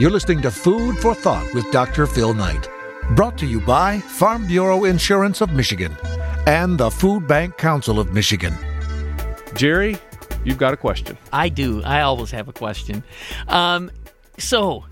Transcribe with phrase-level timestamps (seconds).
[0.00, 2.06] You're listening to Food for Thought with Dr.
[2.06, 2.68] Phil Knight.
[3.16, 5.92] Brought to you by Farm Bureau Insurance of Michigan
[6.46, 8.54] and the Food Bank Council of Michigan.
[9.56, 9.96] Jerry,
[10.44, 11.18] you've got a question.
[11.32, 11.82] I do.
[11.82, 13.02] I always have a question.
[13.48, 13.90] Um,
[14.38, 14.84] so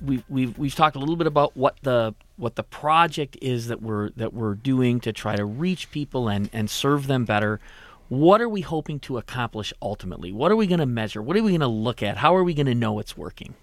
[0.00, 3.82] we, we've we've talked a little bit about what the what the project is that
[3.82, 7.58] we're that we're doing to try to reach people and and serve them better.
[8.08, 10.30] What are we hoping to accomplish ultimately?
[10.30, 11.20] What are we going to measure?
[11.20, 12.18] What are we going to look at?
[12.18, 13.56] How are we going to know it's working?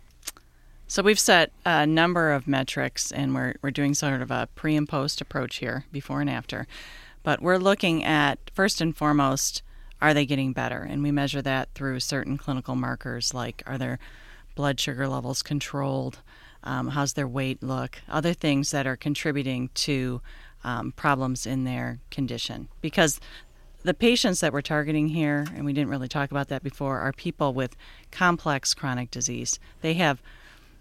[0.90, 4.76] So we've set a number of metrics, and we're we're doing sort of a pre
[4.76, 6.66] and post approach here, before and after.
[7.22, 9.62] But we're looking at first and foremost,
[10.02, 10.80] are they getting better?
[10.80, 14.00] And we measure that through certain clinical markers, like are their
[14.56, 16.22] blood sugar levels controlled?
[16.64, 18.02] Um, how's their weight look?
[18.10, 20.22] Other things that are contributing to
[20.64, 22.68] um, problems in their condition.
[22.82, 23.20] Because
[23.84, 27.14] the patients that we're targeting here, and we didn't really talk about that before, are
[27.14, 27.76] people with
[28.10, 29.60] complex chronic disease.
[29.82, 30.20] They have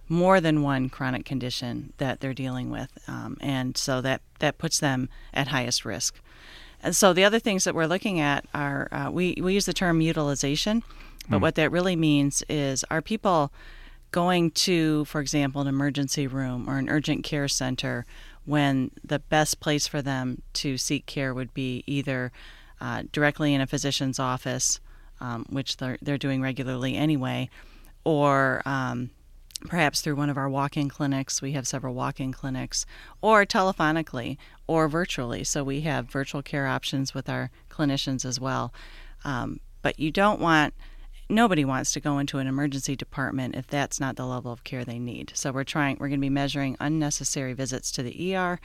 [0.09, 4.79] more than one chronic condition that they're dealing with, um, and so that that puts
[4.81, 6.21] them at highest risk.
[6.83, 9.73] And so the other things that we're looking at are uh, we we use the
[9.73, 10.83] term utilization,
[11.29, 11.43] but mm.
[11.43, 13.53] what that really means is are people
[14.11, 18.07] going to, for example, an emergency room or an urgent care center
[18.45, 22.33] when the best place for them to seek care would be either
[22.81, 24.81] uh, directly in a physician's office,
[25.21, 27.51] um, which they're, they're doing regularly anyway,
[28.05, 29.11] or um,
[29.67, 31.43] perhaps through one of our walk in clinics.
[31.43, 32.87] We have several walk in clinics,
[33.21, 35.45] or telephonically or virtually.
[35.45, 38.73] So we have virtual care options with our clinicians as well.
[39.25, 40.75] Um, but you don't want,
[41.29, 44.85] nobody wants to go into an emergency department if that's not the level of care
[44.85, 45.33] they need.
[45.35, 48.61] So we're trying, we're going to be measuring unnecessary visits to the ER,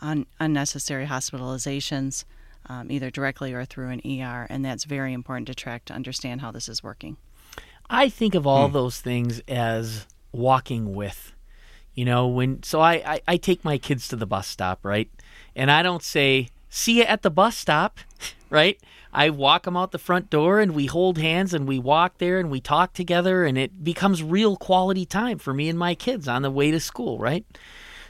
[0.00, 2.24] un, unnecessary hospitalizations.
[2.70, 6.42] Um, either directly or through an ER, and that's very important to track to understand
[6.42, 7.16] how this is working.
[7.88, 8.74] I think of all hmm.
[8.74, 11.32] those things as walking with.
[11.94, 15.10] You know, when so I, I, I take my kids to the bus stop, right?
[15.56, 17.98] And I don't say, see you at the bus stop,
[18.50, 18.78] right?
[19.12, 22.38] I walk them out the front door and we hold hands and we walk there
[22.38, 26.28] and we talk together and it becomes real quality time for me and my kids
[26.28, 27.44] on the way to school, right?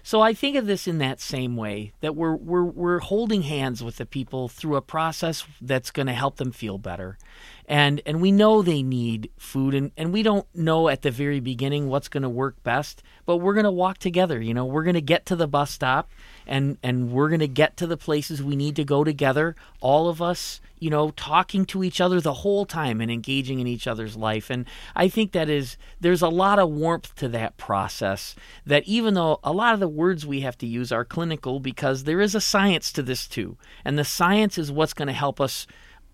[0.09, 3.85] So I think of this in that same way that we're we're we're holding hands
[3.85, 7.19] with the people through a process that's going to help them feel better.
[7.67, 11.41] And and we know they need food and, and we don't know at the very
[11.41, 14.83] beginning what's going to work best, but we're going to walk together, you know, we're
[14.83, 16.09] going to get to the bus stop
[16.49, 20.09] and and we're going to get to the places we need to go together all
[20.09, 23.87] of us you know talking to each other the whole time and engaging in each
[23.87, 24.65] other's life and
[24.97, 28.35] i think that is there's a lot of warmth to that process
[28.67, 32.05] that even though a lot of the words we have to use are clinical because
[32.05, 35.41] there is a science to this too and the science is what's going to help
[35.41, 35.67] us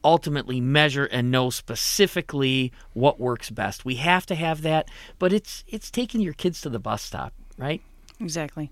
[0.05, 3.85] ultimately measure and know specifically what works best.
[3.85, 7.33] We have to have that, but it's it's taking your kids to the bus stop,
[7.57, 7.81] right?
[8.21, 8.71] Exactly.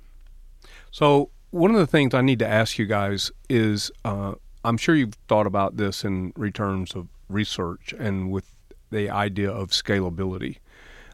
[0.90, 4.94] So one of the things I need to ask you guys is uh, I'm sure
[4.94, 8.50] you've thought about this in terms of research and with
[8.90, 10.58] the idea of scalability.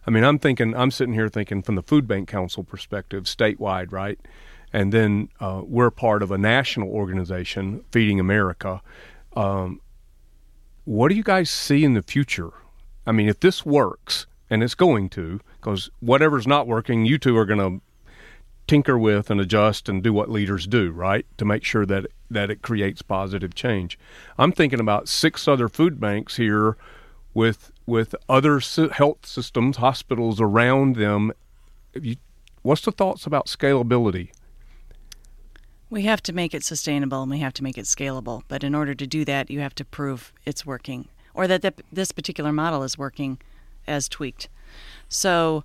[0.06, 3.92] I mean, I'm thinking, I'm sitting here thinking from the Food Bank Council perspective, statewide,
[3.92, 4.18] right?
[4.72, 8.80] And then uh, we're part of a national organization, Feeding America.
[9.34, 9.80] Um,
[10.84, 12.50] what do you guys see in the future?
[13.06, 17.36] I mean, if this works, and it's going to, because whatever's not working, you two
[17.36, 17.82] are going to
[18.68, 21.26] tinker with and adjust and do what leaders do, right?
[21.38, 23.98] To make sure that that it creates positive change.
[24.38, 26.76] I'm thinking about six other food banks here
[27.34, 28.60] with with other
[28.92, 31.32] health systems, hospitals around them.
[31.94, 32.16] You,
[32.62, 34.30] what's the thoughts about scalability?
[35.90, 38.42] We have to make it sustainable and we have to make it scalable.
[38.46, 42.12] But in order to do that, you have to prove it's working or that this
[42.12, 43.38] particular model is working
[43.86, 44.48] as tweaked.
[45.08, 45.64] So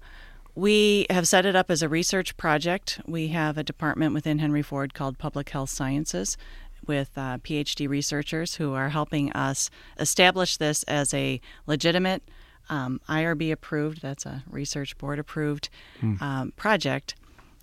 [0.55, 3.01] we have set it up as a research project.
[3.05, 6.37] We have a department within Henry Ford called Public Health Sciences
[6.85, 9.69] with uh, PhD researchers who are helping us
[9.99, 12.23] establish this as a legitimate,
[12.69, 15.69] um, IRB approved, that's a research board approved
[15.99, 16.15] hmm.
[16.21, 17.15] um, project.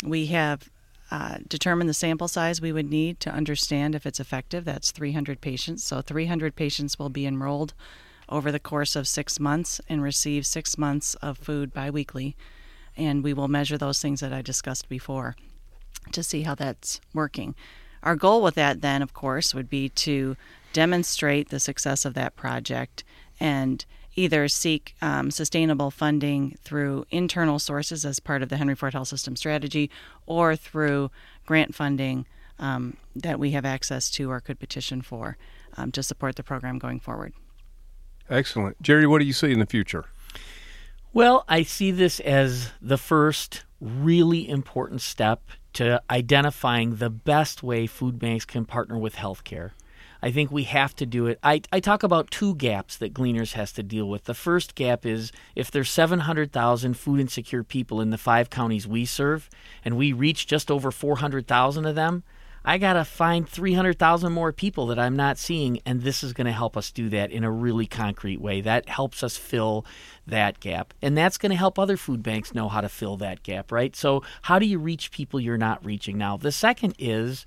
[0.05, 0.71] We have
[1.11, 4.65] uh, determined the sample size we would need to understand if it's effective.
[4.65, 5.85] That's 300 patients.
[5.85, 7.75] So 300 patients will be enrolled
[8.29, 12.37] over the course of six months and receive six months of food biweekly
[13.01, 15.35] and we will measure those things that I discussed before
[16.13, 17.55] to see how that's working.
[18.03, 20.37] Our goal with that, then, of course, would be to
[20.73, 23.03] demonstrate the success of that project
[23.41, 23.85] and
[24.17, 29.09] either seek um, sustainable funding through internal sources as part of the Henry Ford Health
[29.09, 29.91] System strategy
[30.27, 31.11] or through
[31.47, 32.27] grant funding
[32.59, 35.39] um, that we have access to or could petition for
[35.77, 37.33] um, to support the program going forward.
[38.29, 38.81] Excellent.
[38.83, 40.05] Jerry, what do you see in the future?
[41.13, 45.43] Well, I see this as the first really important step
[45.73, 49.73] to identifying the best way food banks can partner with healthcare.
[50.23, 51.41] I think we have to do it.
[51.43, 54.25] I, I talk about two gaps that Gleaners has to deal with.
[54.25, 59.05] The first gap is if there's 700,000 food insecure people in the five counties we
[59.05, 59.51] serve,
[59.85, 62.23] and we reach just over 400,000 of them,
[62.65, 66.47] I got to find 300,000 more people that I'm not seeing, and this is going
[66.47, 68.61] to help us do that in a really concrete way.
[68.61, 69.87] That helps us fill
[70.27, 70.93] that gap.
[71.01, 73.97] And that's going to help other food banks know how to fill that gap, right?
[73.97, 76.37] So, how do you reach people you're not reaching now?
[76.37, 77.47] The second is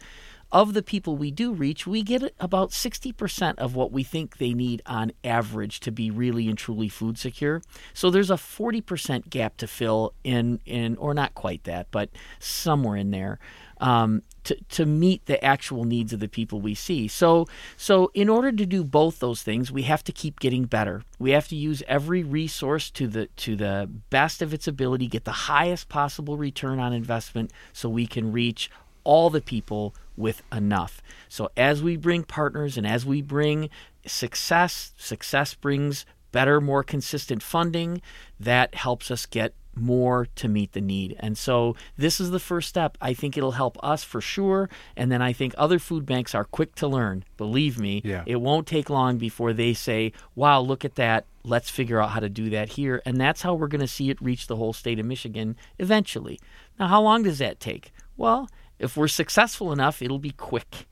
[0.53, 4.53] of the people we do reach, we get about 60% of what we think they
[4.53, 7.63] need on average to be really and truly food secure.
[7.95, 12.97] So there's a 40% gap to fill in, in or not quite that, but somewhere
[12.97, 13.39] in there.
[13.83, 17.07] Um, to, to meet the actual needs of the people we see.
[17.07, 17.47] So
[17.77, 21.03] so in order to do both those things, we have to keep getting better.
[21.19, 25.25] We have to use every resource to the to the best of its ability, get
[25.25, 28.69] the highest possible return on investment so we can reach
[29.03, 31.01] all the people with enough.
[31.27, 33.69] So as we bring partners and as we bring
[34.05, 38.01] success, success brings better, more consistent funding
[38.39, 41.15] that helps us get more to meet the need.
[41.19, 42.97] And so this is the first step.
[43.01, 44.69] I think it'll help us for sure.
[44.95, 47.23] And then I think other food banks are quick to learn.
[47.37, 48.23] Believe me, yeah.
[48.25, 51.25] it won't take long before they say, wow, look at that.
[51.43, 53.01] Let's figure out how to do that here.
[53.05, 56.39] And that's how we're going to see it reach the whole state of Michigan eventually.
[56.79, 57.91] Now, how long does that take?
[58.15, 58.49] Well,
[58.79, 60.87] if we're successful enough, it'll be quick.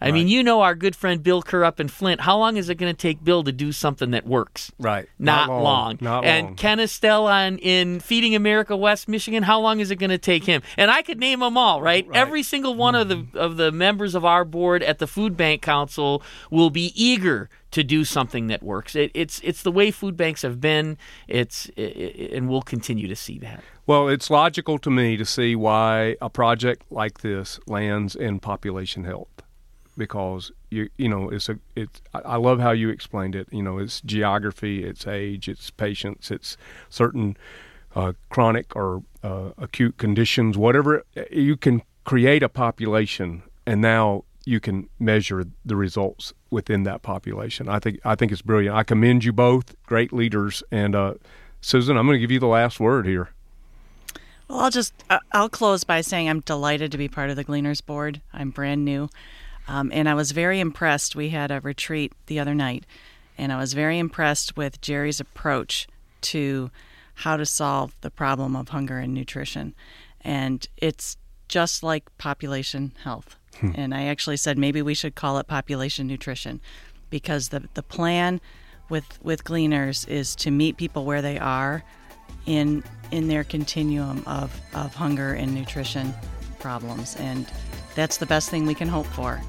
[0.00, 0.14] I right.
[0.14, 2.20] mean, you know our good friend Bill Kerr up in Flint.
[2.20, 4.70] How long is it going to take Bill to do something that works?
[4.78, 5.08] Right.
[5.18, 5.62] Not, Not long.
[5.62, 5.98] long.
[6.00, 6.56] Not and long.
[6.56, 9.42] Ken Estelle on in Feeding America West Michigan.
[9.42, 10.62] How long is it going to take him?
[10.76, 11.80] And I could name them all.
[11.80, 12.06] Right.
[12.06, 12.16] right.
[12.16, 15.62] Every single one of the of the members of our board at the Food Bank
[15.62, 18.94] Council will be eager to do something that works.
[18.94, 20.98] It, it's it's the way food banks have been.
[21.28, 23.62] It's it, and we'll continue to see that.
[23.86, 29.04] Well, it's logical to me to see why a project like this lands in population
[29.04, 29.28] health
[29.96, 33.48] because you you know it's a it's I love how you explained it.
[33.50, 36.56] You know, it's geography, it's age, it's patients, it's
[36.88, 37.36] certain
[37.94, 44.60] uh, chronic or uh, acute conditions, whatever you can create a population, and now you
[44.60, 47.68] can measure the results within that population.
[47.68, 48.76] I think I think it's brilliant.
[48.76, 51.14] I commend you both, great leaders, and uh,
[51.60, 53.30] Susan, I'm going to give you the last word here.
[54.48, 54.94] Well, I'll just
[55.32, 58.20] I'll close by saying I'm delighted to be part of the Gleaners Board.
[58.32, 59.08] I'm brand new.
[59.68, 61.16] Um, and I was very impressed.
[61.16, 62.84] We had a retreat the other night,
[63.36, 65.88] and I was very impressed with Jerry's approach
[66.22, 66.70] to
[67.14, 69.74] how to solve the problem of hunger and nutrition.
[70.20, 71.16] And it's
[71.48, 73.36] just like population health.
[73.60, 73.70] Hmm.
[73.74, 76.60] And I actually said maybe we should call it population nutrition
[77.08, 78.40] because the, the plan
[78.88, 81.82] with, with gleaners is to meet people where they are
[82.44, 82.82] in
[83.12, 86.12] in their continuum of, of hunger and nutrition
[86.58, 87.16] problems.
[87.16, 87.46] And
[87.94, 89.40] that's the best thing we can hope for.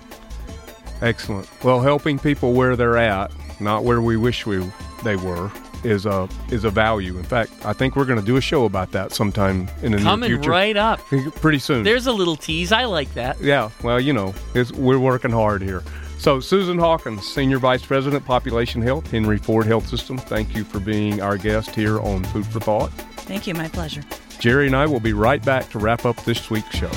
[1.02, 1.48] Excellent.
[1.64, 4.64] Well, helping people where they're at, not where we wish we
[5.04, 5.52] they were,
[5.84, 7.18] is a is a value.
[7.18, 10.00] In fact, I think we're going to do a show about that sometime in the
[10.00, 10.50] Coming near future.
[10.52, 11.00] right up,
[11.42, 11.84] pretty soon.
[11.84, 12.72] There's a little tease.
[12.72, 13.40] I like that.
[13.40, 13.70] Yeah.
[13.84, 14.34] Well, you know,
[14.76, 15.84] we're working hard here.
[16.18, 20.18] So, Susan Hawkins, Senior Vice President, Population Health, Henry Ford Health System.
[20.18, 22.92] Thank you for being our guest here on Food for Thought.
[23.28, 23.54] Thank you.
[23.54, 24.04] My pleasure.
[24.40, 26.90] Jerry and I will be right back to wrap up this week's show.